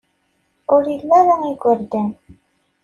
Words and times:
Ur 0.75 0.83
ili 0.93 1.09
ara 1.19 1.35
igerdan. 1.51 2.09